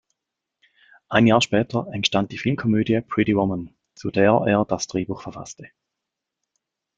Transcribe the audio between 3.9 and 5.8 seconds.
zu der er das Drehbuch verfasste.